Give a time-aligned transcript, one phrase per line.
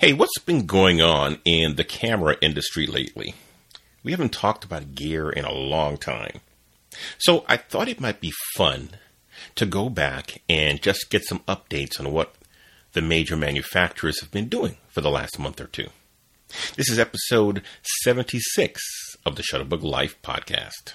[0.00, 3.34] Hey, what's been going on in the camera industry lately?
[4.02, 6.40] We haven't talked about gear in a long time.
[7.18, 8.92] So I thought it might be fun
[9.56, 12.34] to go back and just get some updates on what
[12.94, 15.88] the major manufacturers have been doing for the last month or two.
[16.76, 17.62] This is episode
[18.02, 18.80] 76
[19.26, 20.94] of the Shutterbug Life podcast.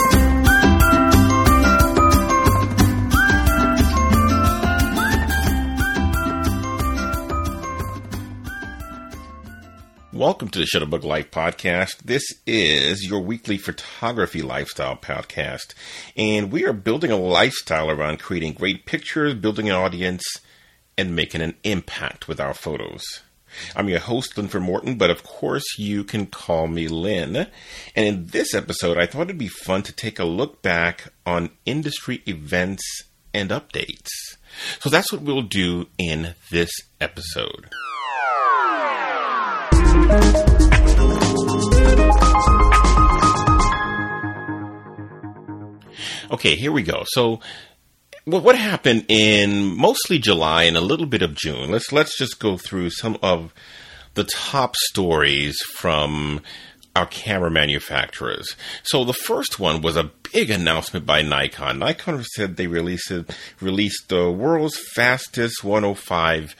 [10.21, 12.03] Welcome to the Shutterbug Life podcast.
[12.03, 15.73] This is your weekly photography lifestyle podcast.
[16.15, 20.21] And we are building a lifestyle around creating great pictures, building an audience,
[20.95, 23.01] and making an impact with our photos.
[23.75, 27.47] I'm your host, Linford Morton, but of course you can call me Lynn.
[27.95, 31.49] And in this episode, I thought it'd be fun to take a look back on
[31.65, 32.83] industry events
[33.33, 34.09] and updates.
[34.81, 37.71] So that's what we'll do in this episode.
[46.31, 47.03] Okay, here we go.
[47.07, 47.41] So,
[48.25, 51.71] what happened in mostly July and a little bit of June?
[51.71, 53.53] Let's let's just go through some of
[54.13, 56.41] the top stories from
[56.95, 58.55] our camera manufacturers.
[58.83, 61.79] So the first one was a big announcement by Nikon.
[61.79, 63.11] Nikon said they released
[63.59, 66.55] released the world's fastest 105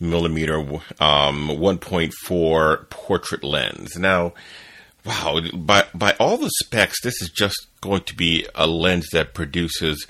[0.00, 0.58] millimeter
[1.00, 3.96] um, 1.4 portrait lens.
[3.96, 4.34] Now,
[5.04, 9.34] wow, by by all the specs, this is just going to be a lens that
[9.34, 10.06] produces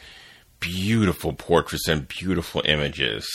[0.61, 3.29] beautiful portraits and beautiful images.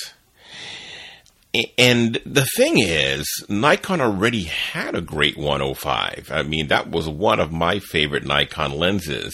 [1.78, 6.29] And the thing is, Nikon already had a great 105.
[6.31, 9.34] I mean, that was one of my favorite Nikon lenses.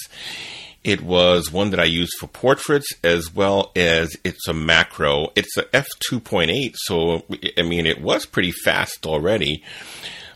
[0.84, 5.28] It was one that I used for portraits as well as it's a macro.
[5.35, 7.24] It's a f2.8, so
[7.57, 9.63] I mean, it was pretty fast already.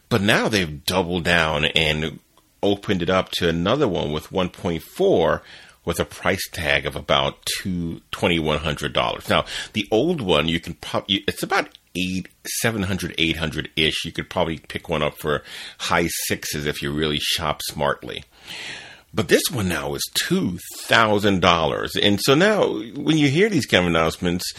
[0.09, 2.19] But now they've doubled down and
[2.63, 5.41] opened it up to another one with 1.4
[5.83, 9.29] with a price tag of about two twenty one hundred dollars.
[9.29, 12.27] Now, the old one you can probably it's about eight
[12.61, 14.05] seven hundred eight hundred ish.
[14.05, 15.43] You could probably pick one up for
[15.79, 18.23] high sixes if you really shop smartly.
[19.13, 23.65] But this one now is two thousand dollars, and so now when you hear these
[23.65, 24.53] kind of announcements,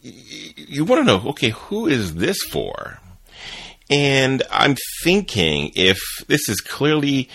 [0.00, 2.98] you want to know, okay, who is this for?
[3.90, 7.28] And I'm thinking if this is clearly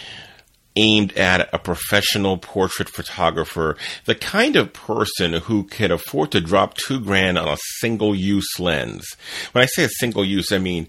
[0.76, 6.76] aimed at a professional portrait photographer, the kind of person who can afford to drop
[6.76, 9.06] two grand on a single use lens.
[9.52, 10.88] When I say a single use, I mean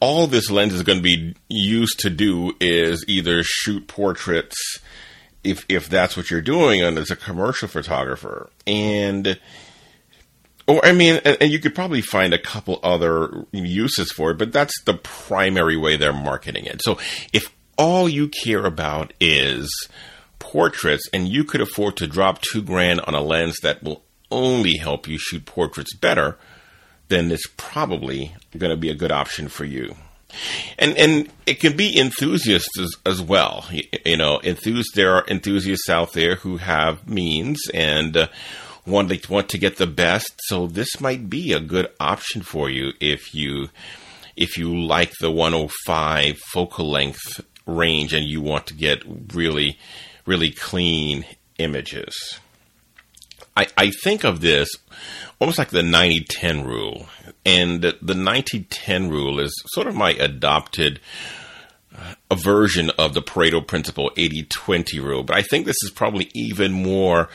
[0.00, 4.56] all this lens is going to be used to do is either shoot portraits
[5.44, 9.38] if if that's what you're doing and as a commercial photographer and
[10.68, 14.52] or I mean, and you could probably find a couple other uses for it, but
[14.52, 16.82] that's the primary way they're marketing it.
[16.84, 16.98] So
[17.32, 19.88] if all you care about is
[20.38, 24.76] portraits and you could afford to drop two grand on a lens that will only
[24.76, 26.36] help you shoot portraits better,
[27.08, 29.96] then it's probably going to be a good option for you.
[30.78, 33.64] And and it can be enthusiasts as, as well.
[33.70, 34.92] You, you, know, enthusiasts.
[34.94, 38.28] There are enthusiasts out there who have means and uh,
[38.88, 40.40] want to want to get the best.
[40.46, 43.68] So this might be a good option for you if you
[44.36, 49.02] if you like the 105 focal length range and you want to get
[49.34, 49.78] really,
[50.26, 51.24] really clean
[51.58, 52.38] images.
[53.56, 54.68] I, I think of this
[55.40, 57.06] almost like the 90 10 rule.
[57.44, 61.00] And the 90 10 rule is sort of my adopted
[61.96, 65.22] uh, a version of the Pareto principle 80 20 rule.
[65.24, 67.28] But I think this is probably even more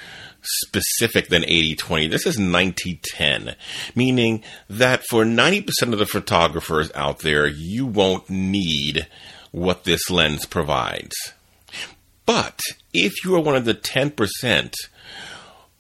[0.44, 2.08] specific than 80 20.
[2.08, 3.56] This is 90 10,
[3.96, 9.08] meaning that for 90% of the photographers out there, you won't need
[9.52, 11.16] what this lens provides.
[12.26, 12.60] But
[12.94, 14.74] if you are one of the 10%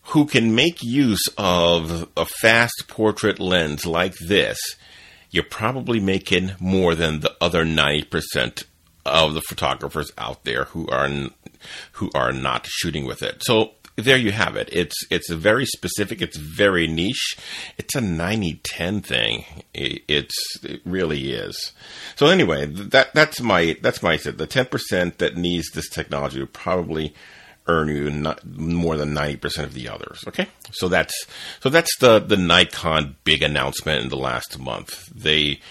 [0.07, 4.59] who can make use of a fast portrait lens like this,
[5.31, 8.63] you're probably making more than the other 90%
[9.05, 11.09] of the photographers out there who are
[11.93, 13.43] who are not shooting with it.
[13.43, 14.69] So there you have it.
[14.71, 16.21] It's it's very specific.
[16.21, 17.37] It's very niche.
[17.77, 19.45] It's a 90-10 thing.
[19.73, 21.71] it's it really is.
[22.15, 26.47] So anyway, that that's my that's my the ten percent that needs this technology will
[26.47, 27.13] probably
[27.67, 30.21] earn you not more than 90% of the others.
[30.27, 30.47] Okay.
[30.73, 31.13] So that's,
[31.61, 35.07] so that's the, the Nikon big announcement in the last month.
[35.15, 35.61] They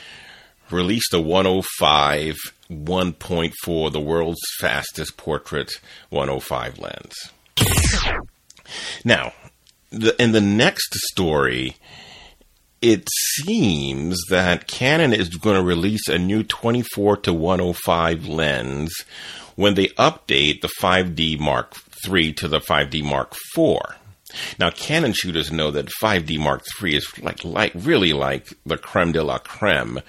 [0.71, 2.37] released a 105
[2.71, 5.71] 1.4, the world's fastest portrait
[6.09, 7.13] 105 lens.
[9.05, 9.33] Now,
[9.91, 11.77] the, in the next story,
[12.81, 18.93] it seems that Canon is going to release a new 24 to 105 lens
[19.57, 21.77] when they update the 5D Mark
[22.09, 23.79] III to the 5D Mark IV.
[24.59, 29.13] Now, Canon shooters know that 5D Mark III is like, like really like the creme
[29.13, 30.01] de la creme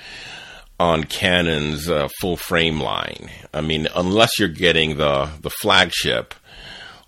[0.80, 3.30] on Canon's uh, full frame line.
[3.54, 6.34] I mean, unless you're getting the the flagship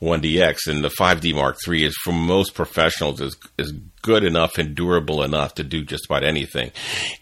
[0.02, 4.76] 1DX and the 5D Mark III is for most professionals is is good enough and
[4.76, 6.72] durable enough to do just about anything.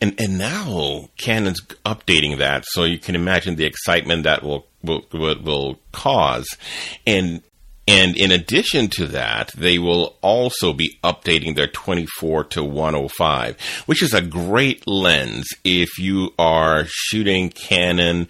[0.01, 5.05] And and now Canon's updating that so you can imagine the excitement that will will
[5.11, 6.47] will, cause.
[7.07, 7.41] And
[7.85, 14.01] and in addition to that, they will also be updating their 24 to 105, which
[14.01, 18.29] is a great lens if you are shooting Canon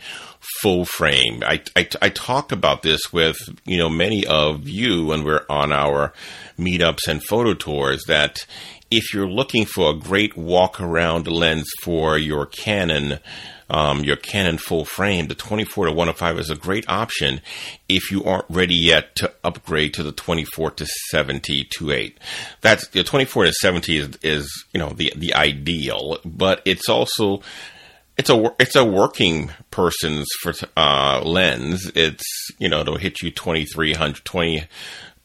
[0.61, 1.43] full frame.
[1.45, 5.71] I, I, I, talk about this with, you know, many of you when we're on
[5.71, 6.13] our
[6.57, 8.45] meetups and photo tours that
[8.91, 13.19] if you're looking for a great walk around lens for your Canon
[13.69, 17.41] um, your Canon full frame, the 24 to 105 is a great option
[17.89, 22.19] if you aren't ready yet to upgrade to the 24 to 70 to 8.
[22.61, 27.41] That's the 24 to 70 is, is you know the the ideal, but it's also
[28.17, 31.91] it's a it's a working person's for uh, lens.
[31.95, 32.23] It's
[32.59, 34.65] you know it'll hit you twenty three hundred twenty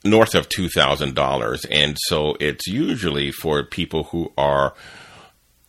[0.04, 4.74] north of two thousand dollars, and so it's usually for people who are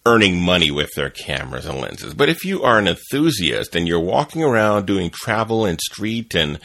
[0.05, 2.13] earning money with their cameras and lenses.
[2.13, 6.59] But if you are an enthusiast and you're walking around doing travel and street and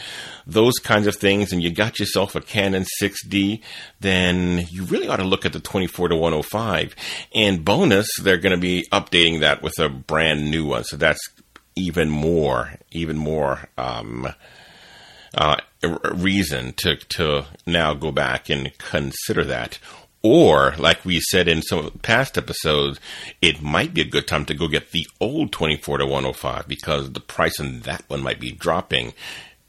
[0.47, 3.61] those kinds of things and you got yourself a Canon 6D,
[4.01, 6.95] then you really ought to look at the 24 to 105.
[7.35, 10.85] And bonus, they're going to be updating that with a brand new one.
[10.85, 11.21] So that's
[11.75, 14.29] even more, even more, um,
[15.37, 15.57] uh,
[16.13, 19.81] reason to, to now go back and consider that.
[20.27, 22.99] Or, like we said in some past episodes,
[23.43, 27.13] it might be a good time to go get the old 24 to 105 because
[27.13, 29.13] the price on that one might be dropping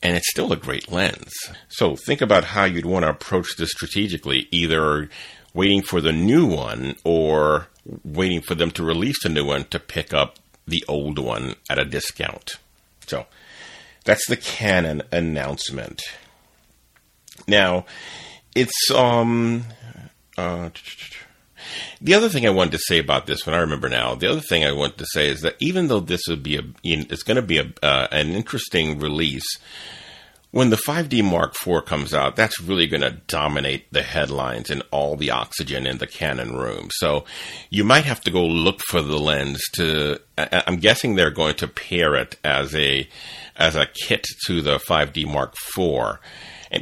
[0.01, 1.33] and it's still a great lens.
[1.67, 5.09] So think about how you'd want to approach this strategically, either
[5.53, 7.67] waiting for the new one or
[8.03, 11.79] waiting for them to release the new one to pick up the old one at
[11.79, 12.57] a discount.
[13.07, 13.25] So
[14.05, 16.01] that's the Canon announcement.
[17.47, 17.85] Now,
[18.55, 19.65] it's um
[20.37, 20.69] uh,
[22.01, 24.15] the other thing I wanted to say about this one, I remember now.
[24.15, 26.63] The other thing I want to say is that even though this would be a,
[26.83, 29.47] it's going to be a, uh, an interesting release,
[30.51, 34.83] when the 5D Mark IV comes out, that's really going to dominate the headlines and
[34.89, 36.87] all the oxygen in the Canon room.
[36.93, 37.25] So
[37.69, 40.21] you might have to go look for the lens to.
[40.37, 43.09] I'm guessing they're going to pair it as a
[43.57, 46.19] as a kit to the 5D Mark IV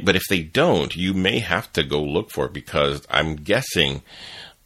[0.02, 4.02] but if they don't, you may have to go look for it because I'm guessing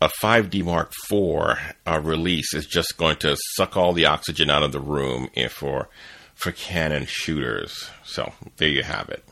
[0.00, 4.62] a 5D Mark IV uh, release is just going to suck all the oxygen out
[4.62, 5.88] of the room for
[6.34, 7.90] for Canon shooters.
[8.04, 9.24] So there you have it.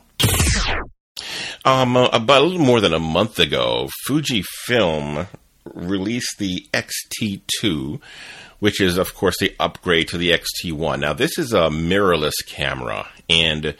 [1.63, 5.27] Um, uh, about a little more than a month ago, Fujifilm
[5.73, 8.01] released the XT2,
[8.59, 10.99] which is, of course, the upgrade to the XT1.
[10.99, 13.75] Now, this is a mirrorless camera, and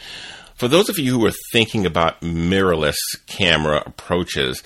[0.58, 2.98] for those of you who are thinking about mirrorless
[3.28, 4.64] camera approaches,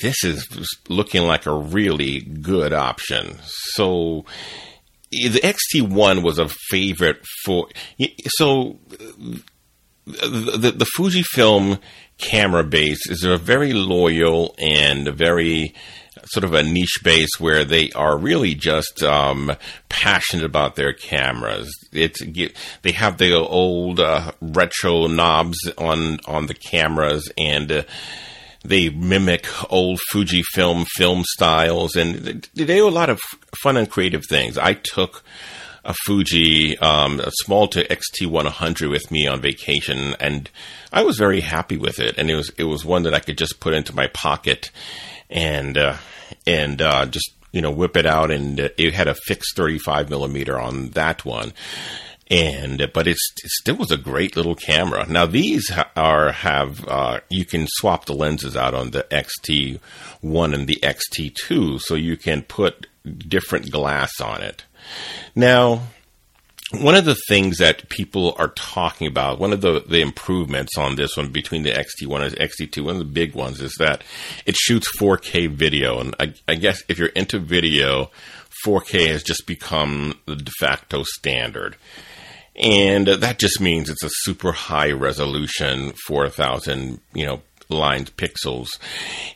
[0.00, 0.46] this is
[0.88, 3.38] looking like a really good option.
[3.42, 4.24] So
[5.10, 7.68] the XT1 was a favorite for
[8.36, 8.78] so
[10.06, 11.80] the, the, Fujifilm
[12.18, 15.74] camera base is a very loyal and very
[16.26, 19.52] sort of a niche base where they are really just um,
[19.88, 21.70] passionate about their cameras.
[21.92, 22.20] It's
[22.82, 27.70] they have the old uh, retro knobs on on the cameras and.
[27.70, 27.82] Uh,
[28.64, 32.16] they mimic old Fujifilm film styles, and
[32.54, 33.20] they do a lot of
[33.62, 34.58] fun and creative things.
[34.58, 35.22] I took
[35.84, 40.50] a Fuji, um, a Smolta XT100 with me on vacation, and
[40.92, 42.18] I was very happy with it.
[42.18, 44.70] And it was it was one that I could just put into my pocket,
[45.30, 45.96] and uh,
[46.46, 50.58] and uh, just you know whip it out, and it had a fixed 35 millimeter
[50.58, 51.52] on that one.
[52.30, 55.06] and but it's it still was a great little camera.
[55.08, 59.80] Now these are have uh, you can swap the lenses out on the XT
[60.20, 64.64] one and the XT two, so you can put different glass on it.
[65.34, 65.82] Now
[66.72, 70.96] one of the things that people are talking about, one of the, the improvements on
[70.96, 74.04] this one between the XT1 and the XT2, one of the big ones is that
[74.44, 75.98] it shoots 4K video.
[76.00, 78.10] And I, I guess if you're into video,
[78.66, 81.76] 4K has just become the de facto standard.
[82.54, 88.68] And that just means it's a super high resolution, 4,000, you know, lined pixels.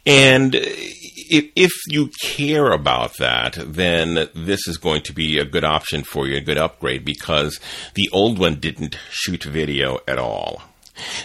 [0.06, 5.64] And if, if you care about that, then this is going to be a good
[5.64, 7.60] option for you, a good upgrade, because
[7.94, 10.62] the old one didn't shoot video at all.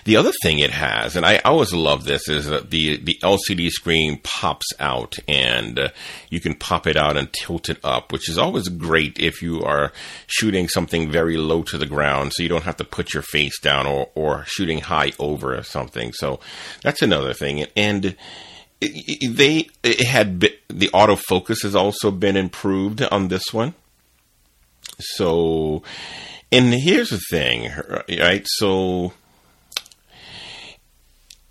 [0.04, 3.70] The other thing it has, and I always love this, is that the, the LCD
[3.70, 5.90] screen pops out and uh,
[6.30, 9.62] you can pop it out and tilt it up, which is always great if you
[9.64, 9.92] are
[10.28, 13.60] shooting something very low to the ground so you don't have to put your face
[13.60, 16.14] down or, or shooting high over something.
[16.14, 16.40] So
[16.82, 17.66] that's another thing.
[17.76, 18.16] And
[18.80, 23.74] they it had been, the autofocus has also been improved on this one.
[25.00, 25.84] So,
[26.52, 27.72] and here's the thing,
[28.20, 28.46] right?
[28.46, 29.14] So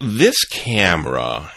[0.00, 1.50] this camera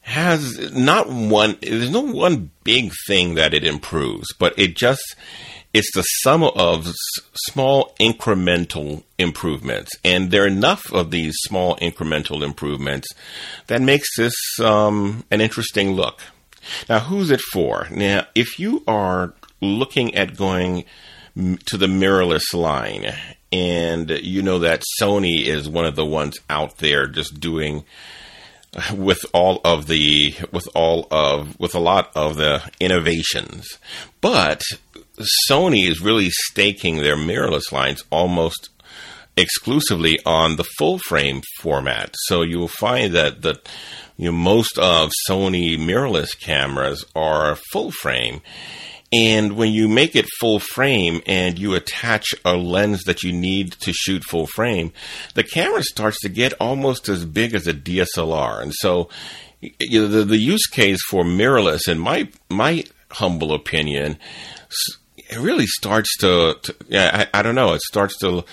[0.00, 5.16] has not one there's no one big thing that it improves but it just
[5.74, 6.94] it's the sum of
[7.34, 9.90] small incremental improvements.
[10.04, 13.08] And there are enough of these small incremental improvements
[13.66, 16.20] that makes this um, an interesting look.
[16.88, 17.88] Now who's it for?
[17.90, 20.84] Now if you are looking at going
[21.34, 23.12] to the mirrorless line
[23.54, 27.84] and you know that Sony is one of the ones out there just doing
[28.92, 33.78] with all of the with all of with a lot of the innovations.
[34.20, 34.62] But
[35.48, 38.70] Sony is really staking their mirrorless lines almost
[39.36, 42.14] exclusively on the full frame format.
[42.24, 43.60] So you'll find that the
[44.16, 48.42] you know, most of Sony mirrorless cameras are full frame
[49.14, 53.72] and when you make it full frame and you attach a lens that you need
[53.72, 54.92] to shoot full frame,
[55.34, 58.60] the camera starts to get almost as big as a DSLR.
[58.60, 59.08] And so
[59.60, 64.18] you know, the, the use case for mirrorless, in my, my humble opinion,
[65.16, 68.44] it really starts to, to yeah, I, I don't know, it starts to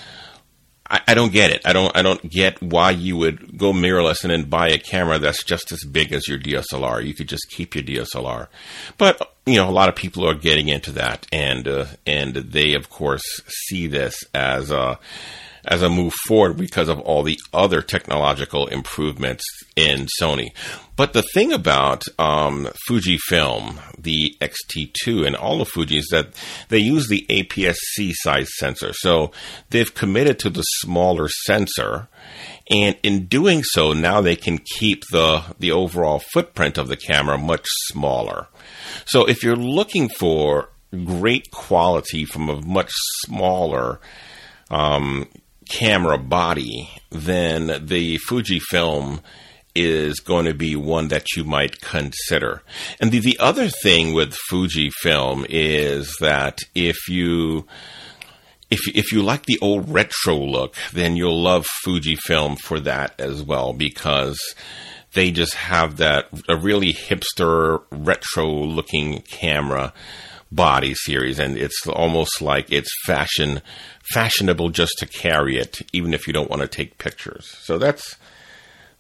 [0.91, 1.61] I, I don't get it.
[1.65, 1.95] I don't.
[1.95, 5.71] I don't get why you would go mirrorless and then buy a camera that's just
[5.71, 7.03] as big as your DSLR.
[7.05, 8.47] You could just keep your DSLR,
[8.97, 12.73] but you know a lot of people are getting into that, and uh, and they
[12.73, 14.99] of course see this as a
[15.65, 19.43] as a move forward because of all the other technological improvements
[19.75, 20.49] in Sony.
[20.95, 26.27] But the thing about um, Fujifilm, the X-T2, and all of Fuji is that
[26.69, 28.91] they use the APS-C size sensor.
[28.93, 29.31] So
[29.69, 32.07] they've committed to the smaller sensor.
[32.69, 37.37] And in doing so, now they can keep the, the overall footprint of the camera
[37.37, 38.47] much smaller.
[39.05, 42.91] So if you're looking for great quality from a much
[43.25, 43.99] smaller
[44.69, 45.27] um,
[45.71, 49.21] camera body, then the Fujifilm
[49.73, 52.61] is going to be one that you might consider.
[52.99, 57.65] And the, the other thing with Fujifilm is that if you
[58.69, 63.41] if if you like the old retro look, then you'll love Fujifilm for that as
[63.41, 64.39] well because
[65.13, 69.93] they just have that a really hipster retro looking camera
[70.51, 73.61] body series and it's almost like it's fashion
[74.13, 77.45] fashionable just to carry it even if you don't want to take pictures.
[77.61, 78.17] So that's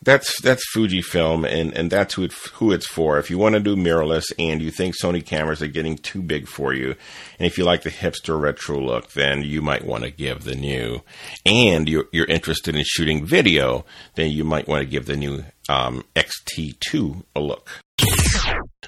[0.03, 3.19] that's that's Fujifilm and and that's who it, who it's for.
[3.19, 6.47] If you want to do mirrorless and you think Sony cameras are getting too big
[6.47, 6.95] for you
[7.37, 10.55] and if you like the hipster retro look then you might want to give the
[10.55, 11.01] new.
[11.45, 15.43] And you're, you're interested in shooting video then you might want to give the new
[15.69, 17.69] um, XT2 a look.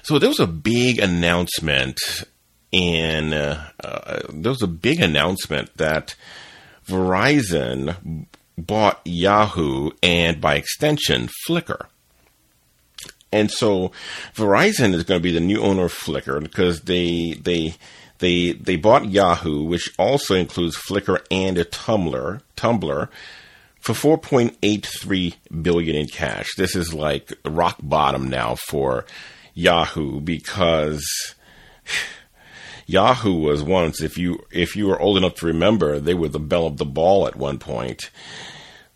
[0.02, 1.98] So there was a big announcement
[2.74, 6.16] and uh, uh, there was a big announcement that
[6.88, 8.26] Verizon
[8.58, 11.86] bought Yahoo and by extension Flickr.
[13.32, 13.92] And so
[14.34, 17.76] Verizon is going to be the new owner of Flickr because they they
[18.18, 23.08] they they bought Yahoo, which also includes Flickr and a Tumblr, Tumblr
[23.80, 26.48] for 4.83 billion in cash.
[26.56, 29.04] This is like rock bottom now for
[29.52, 31.04] Yahoo because
[32.86, 36.38] Yahoo was once, if you if you were old enough to remember, they were the
[36.38, 38.10] belle of the ball at one point.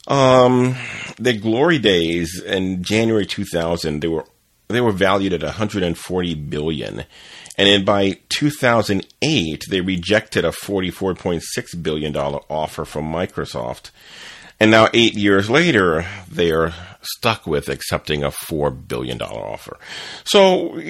[0.06, 0.76] Um,
[1.18, 4.24] the glory days in January 2000, they were
[4.68, 7.04] they were valued at 140 billion.
[7.56, 13.90] And then by 2008, they rejected a $44.6 billion offer from Microsoft.
[14.60, 19.78] And now, eight years later, they are stuck with accepting a $4 billion offer.
[20.24, 20.80] So,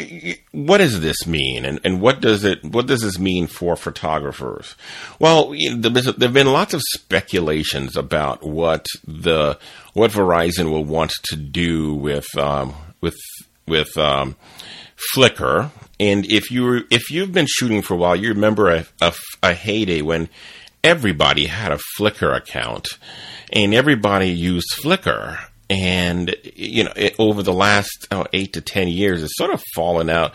[0.52, 1.66] what does this mean?
[1.66, 4.74] And, and what does it, what does this mean for photographers?
[5.18, 9.58] Well, there have been lots of speculations about what the,
[9.92, 13.18] what Verizon will want to do with, um, with,
[13.66, 14.36] with, um,
[15.14, 15.70] Flickr.
[16.00, 19.54] And if you if you've been shooting for a while, you remember a, a, a
[19.54, 20.28] heyday when
[20.82, 22.88] everybody had a Flickr account
[23.52, 25.38] and everybody used Flickr.
[25.70, 29.62] And you know, it, over the last oh, eight to ten years, it's sort of
[29.74, 30.34] fallen out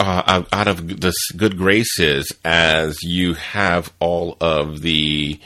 [0.00, 5.38] uh, out of the good graces as you have all of the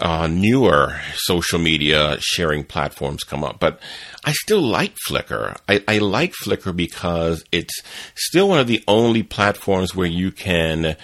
[0.00, 3.60] uh, newer social media sharing platforms come up.
[3.60, 3.80] But
[4.24, 5.56] I still like Flickr.
[5.68, 7.82] I, I, like Flickr because it's
[8.14, 10.96] still one of the only platforms where you can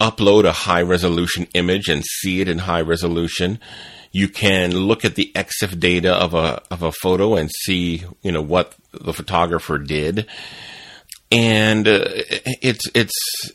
[0.00, 3.58] upload a high resolution image and see it in high resolution.
[4.12, 8.32] You can look at the EXIF data of a of a photo and see you
[8.32, 10.26] know what the photographer did.
[11.30, 12.04] And uh,
[12.62, 13.12] it's it's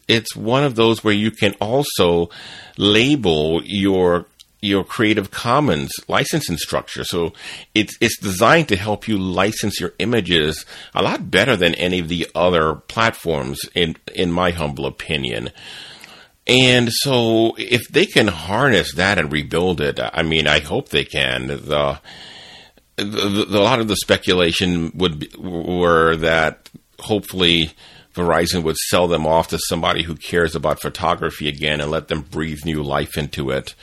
[0.07, 2.29] it's one of those where you can also
[2.77, 4.27] label your
[4.63, 7.03] your Creative Commons licensing structure.
[7.03, 7.33] So
[7.75, 12.07] it's it's designed to help you license your images a lot better than any of
[12.07, 15.51] the other platforms in in my humble opinion.
[16.45, 21.05] And so if they can harness that and rebuild it, I mean, I hope they
[21.05, 21.47] can.
[21.47, 21.99] The,
[22.97, 26.69] the, the a lot of the speculation would be, were that
[26.99, 27.71] hopefully
[28.13, 32.21] Verizon would sell them off to somebody who cares about photography again and let them
[32.21, 33.73] breathe new life into it.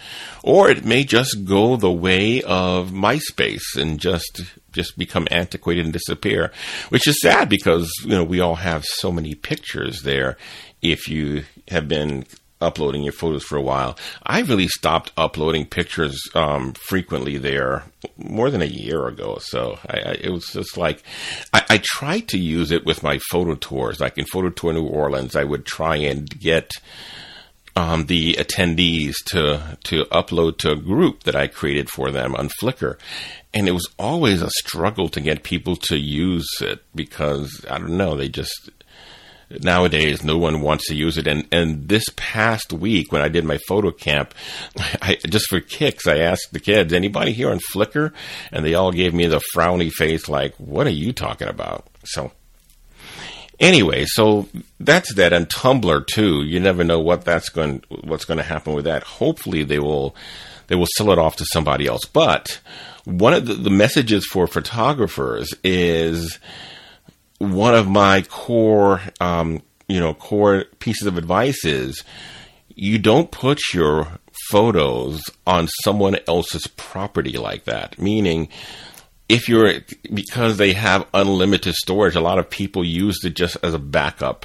[0.43, 5.93] Or it may just go the way of MySpace and just just become antiquated and
[5.93, 6.53] disappear,
[6.91, 10.37] which is sad because you know we all have so many pictures there.
[10.81, 12.25] If you have been
[12.61, 13.99] uploading your photos for a while.
[14.25, 17.85] I really stopped uploading pictures um, frequently there
[18.17, 19.39] more than a year ago.
[19.41, 21.03] So I, I, it was just like
[21.53, 24.01] I, I, tried to use it with my photo tours.
[24.01, 26.71] Like in Photo Tour New Orleans, I would try and get
[27.77, 32.49] um, the attendees to to upload to a group that I created for them on
[32.61, 32.99] Flickr.
[33.53, 37.97] And it was always a struggle to get people to use it because I don't
[37.97, 38.71] know, they just
[39.51, 41.27] nowadays no one wants to use it.
[41.27, 44.35] And and this past week when I did my photo camp,
[45.03, 48.13] I, just for kicks, I asked the kids, anybody here on Flickr?
[48.53, 51.87] And they all gave me the frowny face, like, what are you talking about?
[52.05, 52.33] So.
[53.59, 56.43] Anyway, so that's that, and Tumblr too.
[56.45, 59.03] You never know what that's going, what's going to happen with that.
[59.03, 60.17] Hopefully, they will,
[60.69, 62.07] they will sell it off to somebody else.
[62.07, 62.59] But
[63.05, 66.39] one of the, the messages for photographers is
[67.41, 72.05] one of my core, um, you know, core pieces of advice is
[72.69, 74.19] you don't put your
[74.51, 77.99] photos on someone else's property like that.
[77.99, 78.49] Meaning,
[79.29, 79.81] if you're
[80.13, 84.45] because they have unlimited storage, a lot of people use it just as a backup.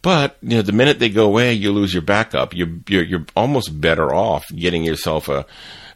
[0.00, 2.54] But you know, the minute they go away, you lose your backup.
[2.54, 5.44] You're you're, you're almost better off getting yourself a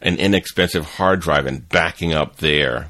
[0.00, 2.88] an inexpensive hard drive and backing up there.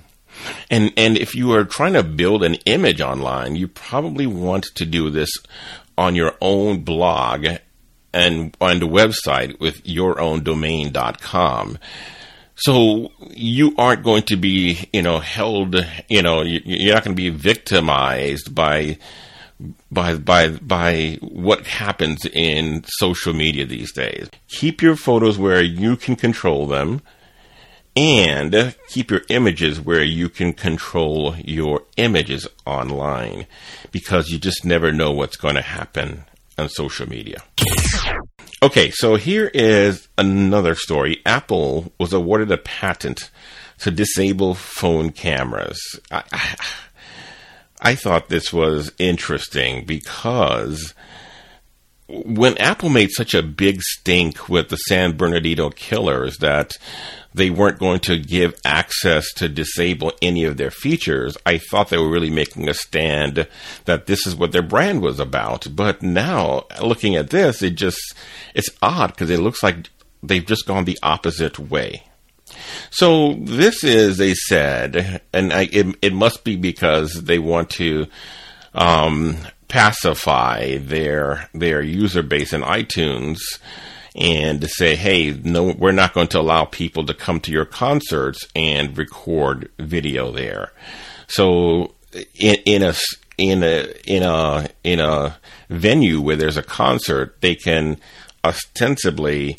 [0.71, 4.85] And and if you are trying to build an image online, you probably want to
[4.85, 5.31] do this
[5.97, 7.47] on your own blog
[8.13, 11.79] and on the website with your own domain.com.
[12.55, 15.75] So you aren't going to be, you know, held,
[16.09, 18.99] you know, you're not going to be victimized by
[19.91, 24.29] by by by what happens in social media these days.
[24.49, 27.01] Keep your photos where you can control them
[27.95, 33.47] and keep your images where you can control your images online
[33.91, 36.25] because you just never know what's going to happen
[36.57, 37.43] on social media.
[38.63, 41.21] Okay, so here is another story.
[41.27, 43.31] Apple was awarded a patent
[43.81, 45.81] to disable phone cameras.
[46.11, 46.57] I, I,
[47.81, 50.95] I thought this was interesting because
[52.07, 56.75] when Apple made such a big stink with the San Bernardino killers that
[57.35, 61.99] they weren't going to give access to disable any of their features, I thought they
[61.99, 63.47] were really making a stand
[63.85, 65.67] that this is what their brand was about.
[65.75, 68.01] But now, looking at this, it just,
[68.55, 69.91] it's odd because it looks like
[70.23, 72.05] they've just gone the opposite way.
[72.91, 78.07] So this is, they said, and I, it, it must be because they want to
[78.75, 83.39] um, pacify their their user base in iTunes
[84.15, 87.65] and to say, hey, no, we're not going to allow people to come to your
[87.65, 90.73] concerts and record video there.
[91.29, 91.95] So,
[92.35, 92.95] in, in a
[93.39, 95.39] in a in a in a
[95.71, 97.99] venue where there's a concert, they can
[98.45, 99.57] ostensibly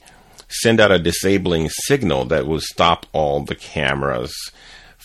[0.50, 4.34] send out a disabling signal that will stop all the cameras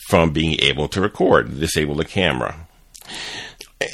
[0.07, 2.67] from being able to record, disable the camera.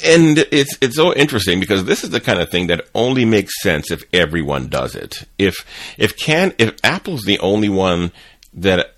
[0.04, 3.62] And it's it's so interesting because this is the kind of thing that only makes
[3.62, 5.24] sense if everyone does it.
[5.38, 5.54] If
[5.96, 8.10] if can if Apple's the only one
[8.52, 8.96] that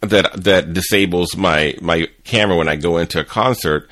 [0.00, 3.88] that that disables my my camera when I go into a concert,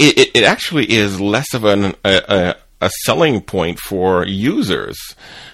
[0.00, 4.96] it, it, it actually is less of an, a, a selling point for users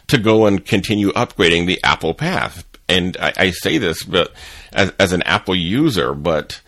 [0.09, 2.65] to go and continue upgrading the Apple path.
[2.89, 4.33] And I, I say this, but
[4.73, 6.61] as, as an Apple user, but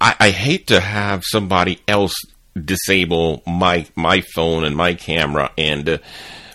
[0.00, 2.14] I, I hate to have somebody else
[2.54, 5.98] disable my my phone and my camera and uh,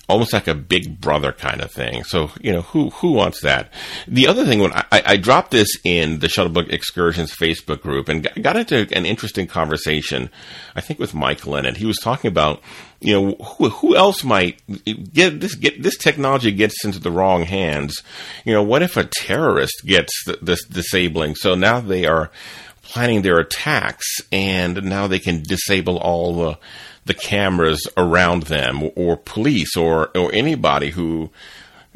[0.10, 2.04] almost like a big brother kind of thing.
[2.04, 3.72] So, you know, who who wants that?
[4.08, 8.28] The other thing, when I, I dropped this in the Shutterbug Excursions Facebook group and
[8.41, 10.30] got into an interesting conversation,
[10.76, 11.76] I think with Mike Lennon.
[11.76, 12.62] He was talking about,
[13.02, 14.62] you know, who, who else might
[15.13, 18.02] get this get this technology gets into the wrong hands.
[18.46, 21.36] You know, what if a terrorist gets this disabling?
[21.36, 22.32] So now they are
[22.82, 26.60] planning their attacks and now they can disable all the
[27.08, 31.30] the cameras around them or police or, or anybody who,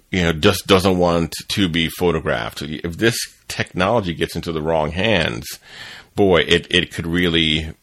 [0.10, 2.62] you know, just doesn't want to be photographed.
[2.62, 5.48] If this technology gets into the wrong hands,
[6.16, 7.74] boy, it, it could really,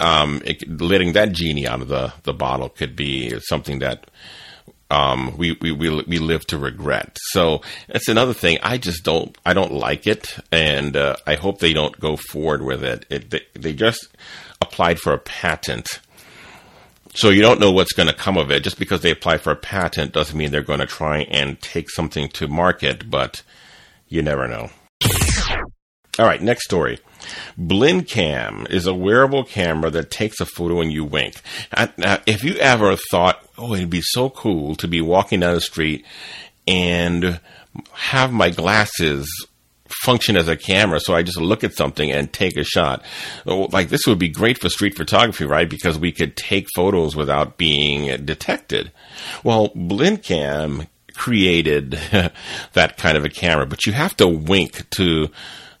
[0.00, 4.10] um, it, letting that genie out of the, the bottle could be something that,
[4.90, 7.18] um, we, we, we, we live to regret.
[7.32, 8.58] So that's another thing.
[8.62, 10.36] I just don't, I don't like it.
[10.50, 13.04] And, uh, I hope they don't go forward with it.
[13.10, 14.08] it they, they just
[14.60, 16.00] applied for a patent
[17.14, 18.62] so you don't know what's going to come of it.
[18.62, 21.90] Just because they apply for a patent doesn't mean they're going to try and take
[21.90, 23.42] something to market, but
[24.08, 24.70] you never know.
[26.18, 26.98] All right, next story.
[27.58, 31.40] Blincam is a wearable camera that takes a photo when you wink.
[31.96, 35.60] Now, if you ever thought, oh, it'd be so cool to be walking down the
[35.60, 36.04] street
[36.66, 37.40] and
[37.92, 39.28] have my glasses
[40.02, 43.04] function as a camera, so I just look at something and take a shot.
[43.46, 45.68] Uh, like this would be great for street photography, right?
[45.68, 48.92] Because we could take photos without being detected.
[49.44, 51.90] Well, Blincam created
[52.72, 55.28] that kind of a camera, but you have to wink to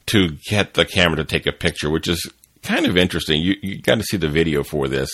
[0.06, 2.26] to get the camera to take a picture, which is
[2.68, 3.40] kind of interesting.
[3.40, 5.10] You you got to see the video for this.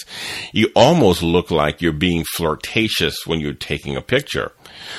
[0.52, 4.52] You almost look like you're being flirtatious when you're taking a picture.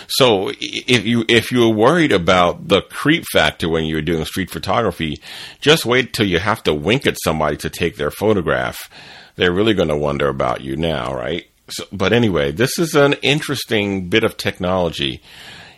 [0.07, 5.21] So if you if you're worried about the creep factor when you're doing street photography,
[5.59, 8.77] just wait till you have to wink at somebody to take their photograph.
[9.35, 11.45] They're really going to wonder about you now, right?
[11.69, 15.21] So, but anyway, this is an interesting bit of technology.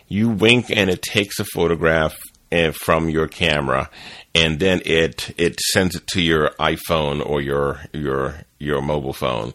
[0.06, 2.16] You wink and it takes a photograph
[2.50, 3.90] eh, from your camera
[4.34, 9.52] and then it it sends it to your iPhone or your your your mobile phone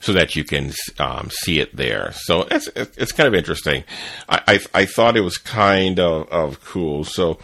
[0.00, 2.12] so that you can um, see it there.
[2.14, 3.84] So it's it's kind of interesting.
[4.28, 7.04] I, I, I thought it was kind of, of cool.
[7.04, 7.38] So.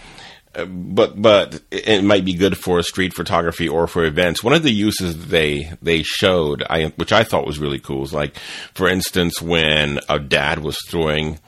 [0.55, 4.43] Uh, but but it might be good for street photography or for events.
[4.43, 8.15] One of the uses they they showed, I, which I thought was really cool, is
[8.15, 8.39] like,
[8.73, 11.41] for instance, when a dad was throwing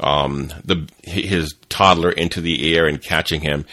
[0.00, 3.66] um, the his toddler into the air and catching him,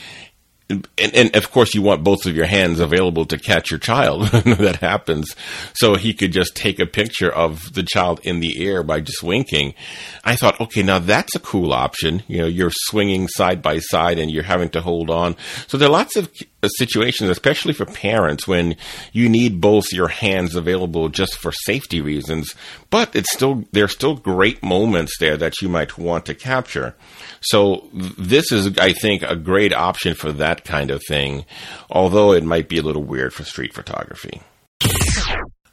[0.69, 4.29] and, and, of course you want both of your hands available to catch your child.
[4.57, 5.35] That happens.
[5.73, 9.21] So he could just take a picture of the child in the air by just
[9.21, 9.75] winking.
[10.23, 12.23] I thought okay now that's a cool option.
[12.27, 15.35] You know you're swinging side by side and you're having to hold on.
[15.67, 16.31] So there are lots of
[16.63, 18.75] uh, situations especially for parents when
[19.13, 22.55] you need both your hands available just for safety reasons
[22.89, 26.95] but it's still there's still great moments there that you might want to capture.
[27.41, 31.45] So this is, I think, a great option for that kind of thing,
[31.89, 34.41] although it might be a little weird for street photography.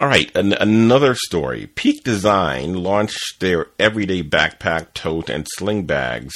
[0.01, 1.67] All right, an- another story.
[1.67, 6.35] Peak Design launched their everyday backpack, tote, and sling bags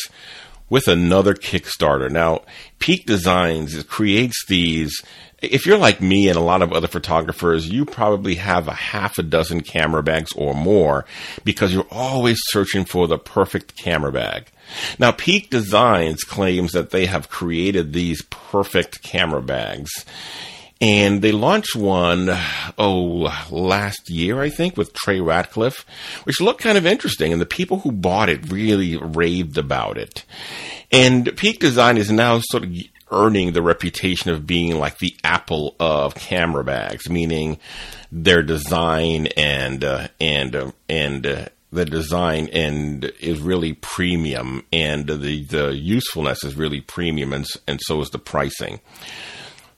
[0.68, 2.10] with another Kickstarter.
[2.10, 2.42] Now,
[2.78, 4.94] Peak Designs creates these.
[5.40, 9.18] If you're like me and a lot of other photographers, you probably have a half
[9.18, 11.04] a dozen camera bags or more
[11.44, 14.46] because you're always searching for the perfect camera bag.
[14.98, 20.04] Now, Peak Designs claims that they have created these perfect camera bags.
[20.80, 22.30] And they launched one,
[22.78, 25.84] oh, last year, I think, with Trey Ratcliff,
[26.22, 27.32] which looked kind of interesting.
[27.32, 30.24] And the people who bought it really raved about it.
[30.92, 32.72] And Peak Design is now sort of
[33.10, 37.58] earning the reputation of being like the Apple of camera bags, meaning
[38.12, 45.06] their design and, uh, and, uh, and, uh, the design and is really premium and
[45.06, 48.80] the, the usefulness is really premium and, and so is the pricing.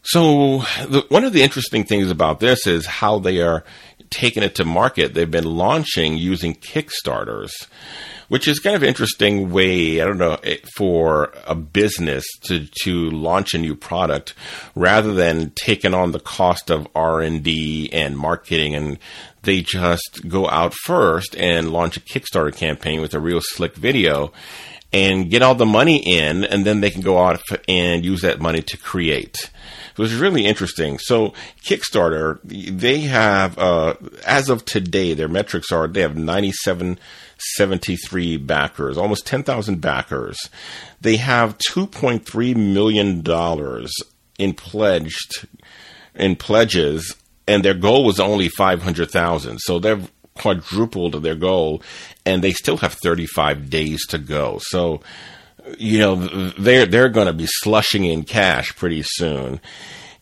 [0.03, 0.59] So
[0.89, 3.65] the, one of the interesting things about this is how they are
[4.11, 5.15] taking it to market.
[5.15, 7.51] They've been launching using Kickstarters,
[8.29, 10.01] which is kind of an interesting way.
[10.01, 14.35] I don't know eh, for a business to to launch a new product
[14.75, 18.99] rather than taking on the cost of R and D and marketing and
[19.43, 24.33] they just go out first and launch a Kickstarter campaign with a real slick video
[24.93, 28.41] and get all the money in, and then they can go out and use that
[28.41, 29.51] money to create.
[29.97, 30.99] So it's really interesting.
[30.99, 33.95] So Kickstarter, they have, uh,
[34.27, 40.39] as of today, their metrics are they have 9773 backers, almost 10,000 backers.
[41.01, 43.93] They have 2.3 million dollars
[44.39, 45.47] in pledged
[46.15, 49.59] in pledges, and their goal was only 500,000.
[49.61, 51.83] So they've quadrupled their goal,
[52.25, 54.59] and they still have 35 days to go.
[54.63, 55.01] So
[55.79, 56.15] you know
[56.59, 59.61] they're they're going to be slushing in cash pretty soon,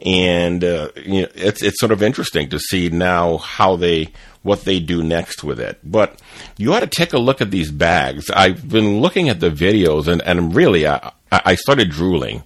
[0.05, 4.65] and uh, you know it's it's sort of interesting to see now how they what
[4.65, 5.79] they do next with it.
[5.85, 6.21] But
[6.57, 8.31] you ought to take a look at these bags.
[8.31, 12.43] I've been looking at the videos, and and really I I started drooling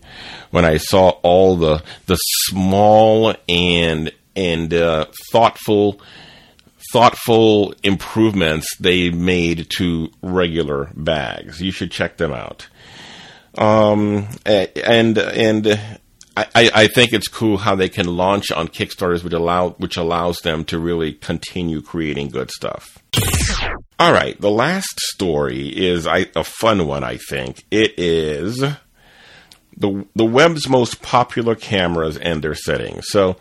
[0.50, 6.00] when I saw all the the small and and uh, thoughtful
[6.92, 11.62] thoughtful improvements they made to regular bags.
[11.62, 12.68] You should check them out.
[13.56, 15.98] Um, and and
[16.36, 20.38] I, I think it's cool how they can launch on Kickstarters, which allow which allows
[20.38, 22.98] them to really continue creating good stuff.
[23.98, 27.04] All right, the last story is I, a fun one.
[27.04, 28.58] I think it is
[29.76, 33.04] the the web's most popular cameras and their settings.
[33.08, 33.36] So,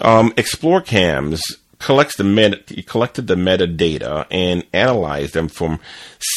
[0.00, 1.42] um, Explore Cams
[1.82, 5.80] collects the meta, he collected the metadata and analyzed them from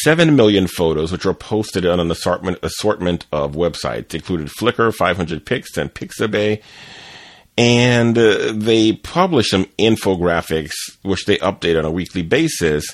[0.02, 5.78] 7 million photos, which were posted on an assortment, assortment of websites, included Flickr, 500px,
[5.78, 6.60] and Pixabay.
[7.56, 12.84] And uh, they publish some infographics, which they update on a weekly basis,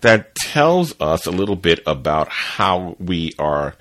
[0.00, 3.74] that tells us a little bit about how we are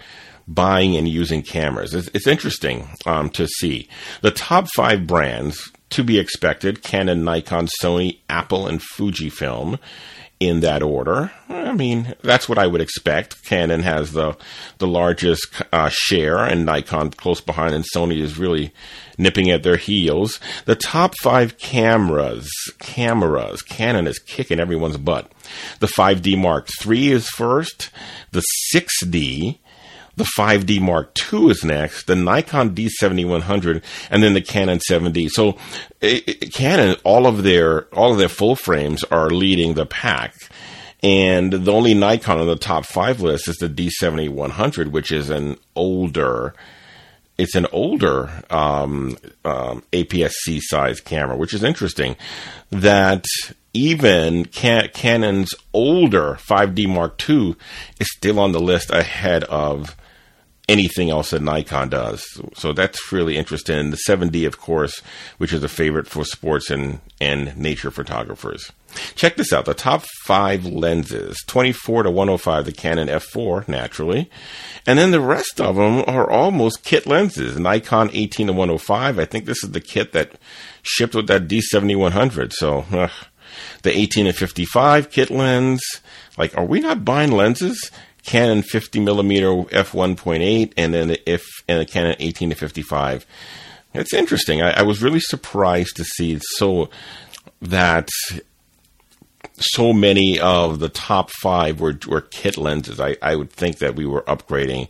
[0.48, 1.94] buying and using cameras.
[1.94, 3.88] It's, it's interesting um, to see.
[4.22, 9.80] The top five brands to be expected Canon, Nikon, Sony, Apple, and Fujifilm
[10.42, 11.32] in that order.
[11.48, 13.42] I mean, that's what I would expect.
[13.46, 14.36] Canon has the
[14.80, 18.74] the largest uh, share, and Nikon close behind, and Sony is really
[19.18, 20.42] nipping at their heels.
[20.66, 25.32] The top five cameras, cameras, Canon is kicking everyone's butt.
[25.80, 27.90] The 5D Mark III is first.
[28.32, 28.44] The
[28.76, 29.60] 6D
[30.18, 35.30] the 5D Mark II is next, the Nikon D7100, and then the Canon 7D.
[35.30, 35.58] So
[36.02, 40.36] it, Canon, all of their all of their full frames are leading the pack.
[41.04, 45.58] And the only Nikon on the top five list is the D7100, which is an
[45.76, 46.56] older,
[47.38, 52.16] it's an older um, um, APS-C size camera, which is interesting.
[52.72, 53.26] That
[53.74, 57.56] even Can- Canon's older 5D Mark II
[58.00, 59.96] is still on the list ahead of
[60.68, 62.24] anything else that Nikon does.
[62.56, 63.92] So that's really interesting.
[63.92, 65.02] The 7D, of course,
[65.38, 68.72] which is a favorite for sports and, and nature photographers.
[69.16, 69.66] Check this out.
[69.66, 74.30] The top five lenses, 24 to 105, the Canon F4, naturally.
[74.88, 77.60] And then the rest of them are almost kit lenses.
[77.60, 79.20] Nikon 18 to 105.
[79.20, 80.32] I think this is the kit that
[80.82, 82.54] shipped with that D7100.
[82.54, 83.10] So, uh,
[83.84, 85.82] the 18 to 55 kit lens.
[86.38, 87.92] Like, are we not buying lenses?
[88.26, 93.26] Canon 50 millimeter f1.8, and then the if and the Canon 18 to 55.
[93.94, 94.62] It's interesting.
[94.62, 96.90] I, I was really surprised to see so
[97.62, 98.10] that
[99.58, 103.00] so many of the top five were, were kit lenses.
[103.00, 104.90] I, I would think that we were upgrading.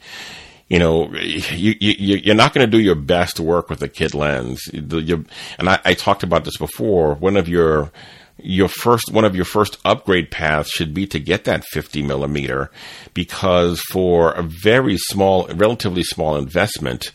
[0.70, 4.16] You know, you, you, you're not going to do your best work with a kit
[4.16, 4.62] lens.
[4.74, 5.26] You,
[5.60, 7.14] and I, I talked about this before.
[7.16, 7.92] One of your
[8.38, 12.70] your first one of your first upgrade paths should be to get that 50 millimeter
[13.14, 17.12] because for a very small relatively small investment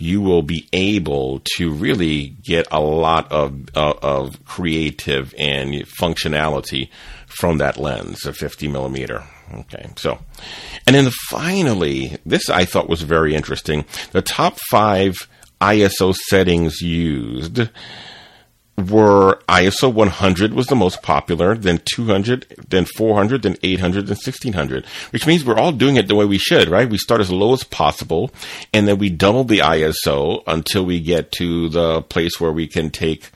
[0.00, 6.88] you will be able to really get a lot of uh, of creative and functionality
[7.26, 9.24] from that lens of 50 millimeter.
[9.52, 10.18] Okay so
[10.86, 13.84] and then finally this i thought was very interesting.
[14.12, 15.28] The top five
[15.60, 17.68] iso settings used
[18.80, 24.86] were ISO 100 was the most popular, then 200, then 400, then 800, then 1600,
[25.10, 26.88] which means we're all doing it the way we should, right?
[26.88, 28.30] We start as low as possible,
[28.72, 32.90] and then we double the ISO until we get to the place where we can
[32.90, 33.30] take,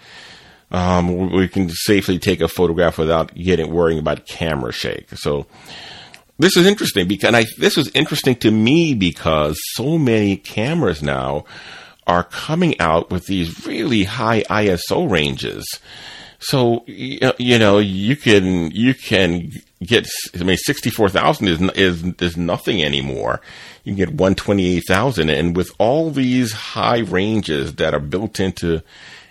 [0.70, 5.10] um, we can safely take a photograph without getting worrying about camera shake.
[5.14, 5.46] So,
[6.38, 11.44] this is interesting because I, this was interesting to me because so many cameras now
[12.06, 15.66] are coming out with these really high ISO ranges.
[16.38, 19.50] So you know you can you can
[19.82, 20.06] get
[20.38, 23.40] I mean sixty four thousand is is is nothing anymore.
[23.84, 28.00] You can get one twenty eight thousand, and with all these high ranges that are
[28.00, 28.82] built into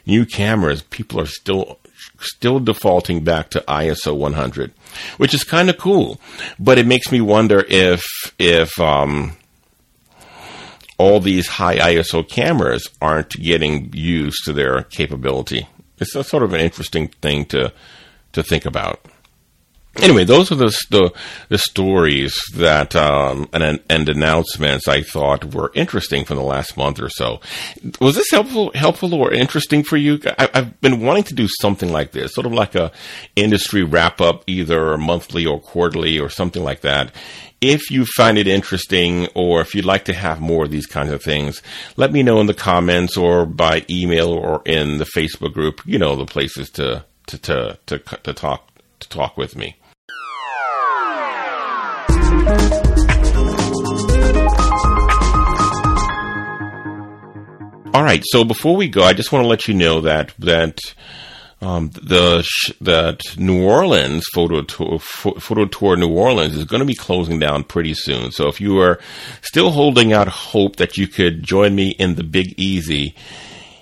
[0.06, 1.80] new cameras, people are still
[2.20, 4.74] still defaulting back to ISO 100,
[5.18, 6.20] which is kind of cool.
[6.60, 8.04] But it makes me wonder if
[8.40, 9.38] if um,
[11.04, 15.68] all these high ISO cameras aren't getting used to their capability.
[15.98, 17.74] It's a sort of an interesting thing to
[18.32, 19.06] to think about.
[20.02, 21.14] Anyway, those are the the,
[21.50, 27.00] the stories that um, and and announcements I thought were interesting from the last month
[27.00, 27.42] or so.
[28.02, 30.20] Was this helpful helpful or interesting for you?
[30.40, 32.92] I, have been wanting to do something like this, sort of like a
[33.36, 37.12] industry wrap up, either monthly or quarterly or something like that.
[37.62, 41.12] If you find it interesting, or if you'd like to have more of these kinds
[41.12, 41.62] of things,
[41.98, 45.82] let me know in the comments or by email or in the Facebook group.
[45.86, 49.76] You know the places to to to to, to talk to talk with me.
[57.94, 58.24] All right.
[58.26, 60.80] So before we go, I just want to let you know that that
[61.62, 62.44] um, the
[62.82, 67.64] that New Orleans photo tour, photo tour New Orleans is going to be closing down
[67.64, 68.32] pretty soon.
[68.32, 69.00] So if you are
[69.44, 73.14] still holding out hope that you could join me in the Big Easy,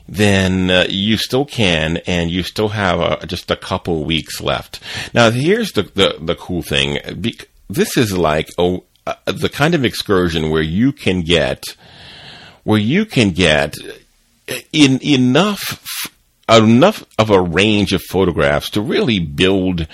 [0.09, 4.81] then uh, you still can, and you still have uh, just a couple weeks left.
[5.13, 6.99] Now, here's the the, the cool thing.
[7.21, 8.79] Be- this is like a,
[9.25, 11.63] the kind of excursion where you can get
[12.63, 13.75] where you can get
[14.71, 16.09] in enough
[16.49, 19.87] enough of a range of photographs to really build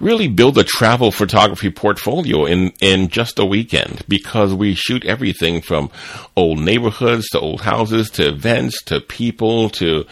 [0.00, 4.04] really build a travel photography portfolio in, in just a weekend.
[4.08, 5.90] Because we shoot everything from
[6.36, 10.06] old neighborhoods to old houses to events to people to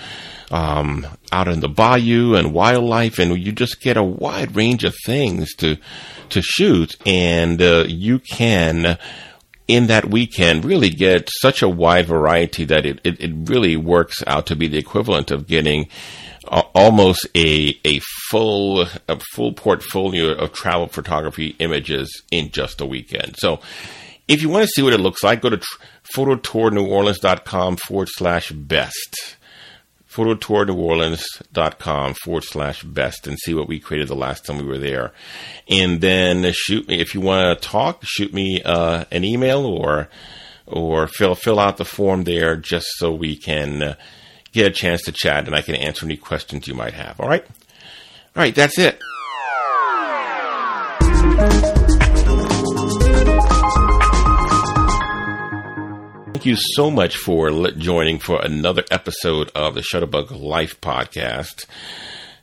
[0.50, 3.18] um, out in the bayou and wildlife.
[3.18, 5.76] And you just get a wide range of things to
[6.30, 6.96] to shoot.
[7.06, 8.98] And uh, you can
[9.68, 14.22] in that weekend really get such a wide variety that it, it, it really works
[14.26, 15.88] out to be the equivalent of getting
[16.48, 18.00] uh, almost a a
[18.30, 23.34] full a full portfolio of travel photography images in just a weekend.
[23.38, 23.60] So
[24.28, 25.78] if you want to see what it looks like, go to tr-
[26.14, 29.36] phototourneworleans.com forward slash best
[30.16, 35.12] phototourneworleans.com forward slash best and see what we created the last time we were there.
[35.68, 40.08] And then shoot me, if you want to talk, shoot me uh, an email or
[40.66, 43.94] or fill fill out the form there just so we can uh,
[44.52, 47.20] get a chance to chat and I can answer any questions you might have.
[47.20, 47.44] All right?
[47.44, 49.00] All right, that's it.
[56.36, 61.64] Thank you so much for joining for another episode of the Shutterbug Life podcast.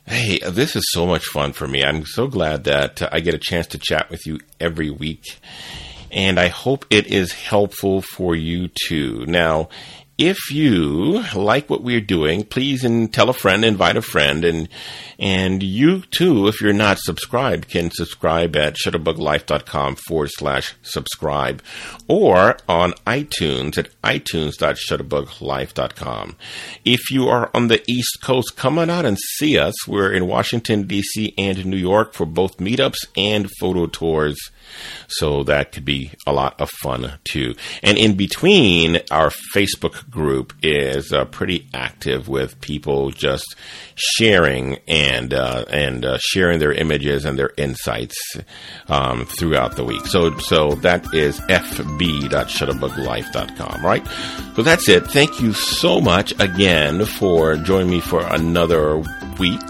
[0.04, 1.84] Hey, this is so much fun for me.
[1.84, 5.38] I'm so glad that uh, I get a chance to chat with you every week.
[6.10, 9.26] And I hope it is helpful for you too.
[9.26, 9.68] Now,
[10.16, 14.68] if you like what we're doing, please and tell a friend, invite a friend, and
[15.18, 21.62] and you too, if you're not subscribed, can subscribe at shutterbuglife.com forward slash subscribe,
[22.08, 26.36] or on iTunes at itunes.shutterbuglife.com.
[26.84, 29.88] If you are on the East Coast, come on out and see us.
[29.88, 31.34] We're in Washington D.C.
[31.36, 34.38] and New York for both meetups and photo tours
[35.08, 37.54] so that could be a lot of fun too.
[37.82, 43.54] And in between, our Facebook group is uh, pretty active with people just
[43.94, 48.16] sharing and uh, and uh, sharing their images and their insights
[48.88, 50.04] um, throughout the week.
[50.06, 54.06] So so that is fb.shutterbuglife.com, right?
[54.56, 55.06] So that's it.
[55.06, 58.96] Thank you so much again for joining me for another
[59.38, 59.60] week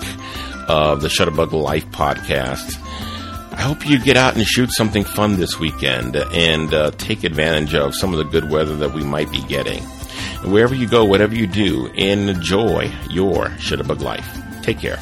[0.68, 2.80] of the Shutterbug Life podcast.
[3.54, 7.72] I hope you get out and shoot something fun this weekend and uh, take advantage
[7.74, 9.80] of some of the good weather that we might be getting.
[10.42, 14.26] And wherever you go, whatever you do, enjoy your Shutterbug life.
[14.62, 14.98] Take care.